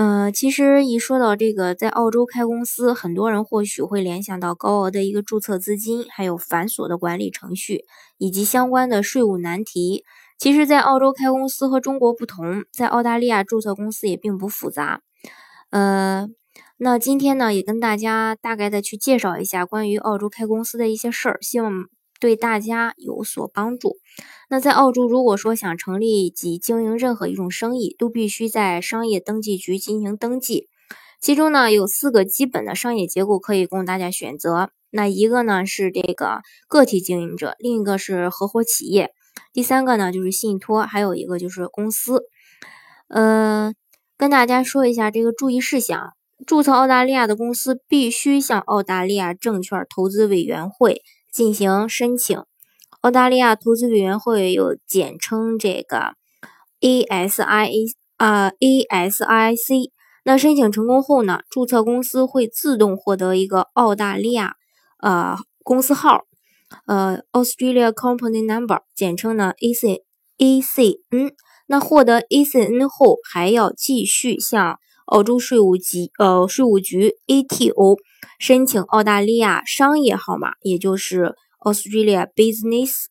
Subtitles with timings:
[0.00, 7.84] 呃，其实一说到这个，在澳洲开公司，很多人或许会联想到高额的一个注册资金，还有繁琐的管理程序，
[8.16, 10.02] 以及相关的税务难题。
[10.38, 15.02] 其实，在澳洲开公司和中国不同，在澳大利亚注册公司也并不复杂。
[15.68, 16.26] 呃，
[16.78, 21.84] 那今天呢，也跟大家大概的去介绍一下关于澳洲开公司的一些事儿，希望。
[22.20, 23.96] 对大家有所帮助。
[24.48, 30.68] 那在澳洲，如果说想成立及经营任何一种生意，都必须在商业登记局进行登记。
[31.20, 34.70] 其中呢，有四个基本的商业结构可以供大家选择。
[34.90, 39.12] 那一个呢是这个个体经营者，另一个是合伙企业，
[39.52, 42.24] 第三个呢就是信托，还有一个就是公司。
[43.08, 43.72] 呃，
[44.16, 51.02] 跟大家说一下这个注意事项：注册澳大利亚的公司必须向澳大利亚证券投资委员会。
[51.32, 52.42] 进行申请，
[53.00, 56.14] 澳大利亚投资委员会有简称这个
[56.80, 59.90] ASIA 啊 ASIC。
[60.24, 64.54] 那申请成功后呢，注册公司会自动获得一个澳大利亚
[64.98, 66.24] 呃公司号，
[66.86, 70.02] 呃 Australia Company Number，简称呢 AC
[70.36, 71.32] ACN。
[71.66, 74.78] 那获得 ACN 后，还要继续向
[75.10, 77.96] 澳洲税务局呃税务局 ATO。
[78.38, 83.04] 申请澳大利亚商业号码，也就是 Australia Business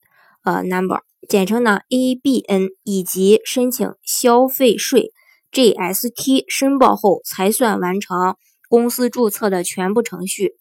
[0.43, 5.11] 呃 Number，简称呢 ABN，以及申请消费税
[5.51, 8.35] GST 申报后，才算完成
[8.67, 10.53] 公司注册的全部程序。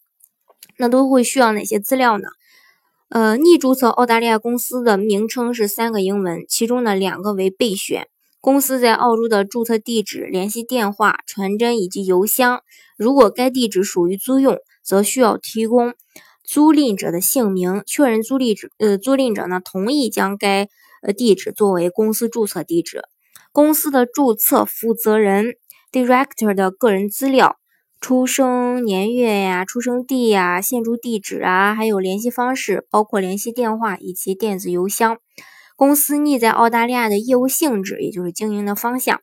[0.77, 2.27] 那都会需要哪些资料呢？
[3.09, 8.07] 呃，拟注册澳大利亚公司的名称是三个英文，其中呢两个为备选。
[8.41, 12.61] 公司在澳洲的注册地址、联系电话、传真以及邮箱。
[12.97, 15.93] 如果该地址属于租用，则需要提供
[16.45, 20.69] 租赁者的姓名，确认租赁者呃租赁者呢同意将该
[21.01, 23.01] 呃地址作为公司注册地址。
[23.51, 25.55] 公司的注册负责人
[25.91, 27.57] （director） 的个人资料，
[27.99, 35.17] 出生年月呀、出生地呀、现住地址啊，还有联系方式，包括联系电话以及电子邮箱。
[35.79, 39.21] 公司拟在澳大利亚的业务性质，也就是经营的方向。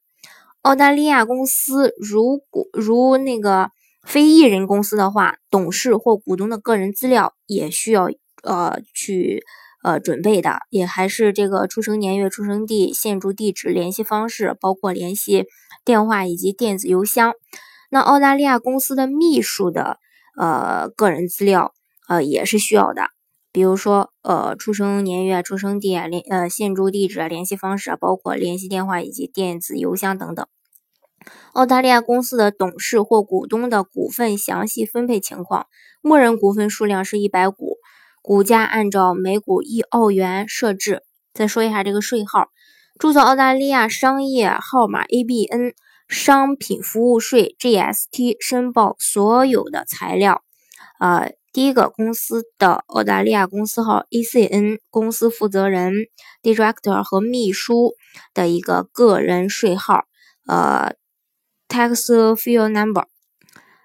[0.62, 3.68] 澳大利亚公司如果如那个
[4.06, 8.08] 非艺人公司的话，董事或股东的个人资料也需要
[8.42, 9.44] 呃去
[9.84, 15.44] 呃准备的，也还是这个出生年月、出生地、现住地址、联系方式，包括联系
[15.84, 17.34] 电话以及电子邮箱。
[17.90, 19.98] 那澳大利亚公司的秘书的
[20.38, 21.74] 呃个人资料
[22.08, 23.10] 呃也是需要的。
[23.56, 30.46] 比如说，呃，出生年月、出生地啊、联呃现住地址啊、联系方式啊，包括联系电话以及电子邮箱等等。
[31.54, 35.68] 澳大利亚公司的董事或股东的股份详细分配情况，
[36.02, 37.78] 默认股份数量是一百股，
[38.20, 41.02] 股价按照每股一澳元设置。
[41.32, 42.48] 再说一下这个税号，
[42.98, 45.72] 注册澳大利亚商业号码 ABN，
[46.06, 50.42] 商品服务税 GST 申报所有的材料，
[51.00, 51.32] 呃。
[51.56, 55.90] 第一个公司的澳大利亚公司号 ACN，公司负责人
[56.42, 57.94] Director 和秘书
[58.34, 60.04] 的一个个人税号，
[60.46, 60.92] 呃
[61.66, 63.06] ，Tax File Number，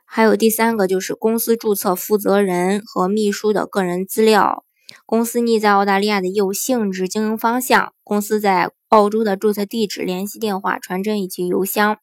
[0.04, 4.66] 还有第三个就是公司注册负责人和秘书的个人资料，
[5.06, 11.97] 公司拟在澳大利亚的业务性质、经营方向，公司在澳洲的注册地址、联系电话、传真以及邮箱。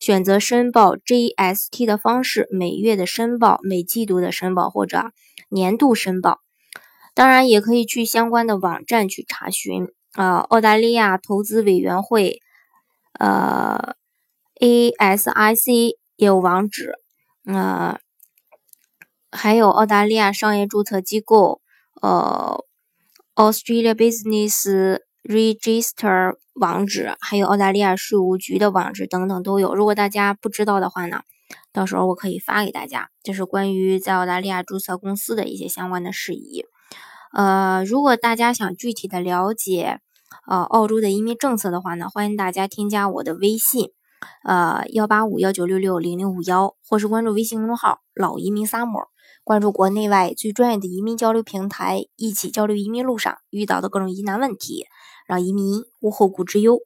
[0.00, 5.12] 选择申报 GST 的方式，每月的申报、每季度的申报或者
[5.50, 6.40] 年度申报。
[7.14, 9.88] 当然，也可以去相关的网站去查询。
[10.12, 12.40] 啊，澳大利亚投资委员会，
[13.18, 13.94] 呃
[14.58, 16.94] ，ASIC 业务网址。
[17.44, 17.98] 呃，
[19.30, 21.60] 还有澳大利亚商业注册机构，
[22.00, 22.64] 呃
[23.34, 25.00] ，Australia Business。
[25.30, 29.76] Register 网址，还有澳大利亚税务局的网址等等都有。
[29.76, 31.20] 如果大家不知道的话呢，
[31.72, 36.64] 到时候我可以发给大家，这是关于在澳大利亚注册公司的一些相关的事宜。
[37.32, 40.00] 呃，如果大家想具体的了解
[40.48, 43.90] 呃澳洲的移民政策的话呢，欢迎大家添加我的微信，
[44.42, 49.04] 呃幺八五幺九六六零零五幺，或是关注微信公众号老移民 summer。
[49.44, 54.84] 关注国内外最专业的移民交流平台，一起交流移民路上遇到的各种疑难问题，
[55.30, 56.80] 让移民无后顾之忧。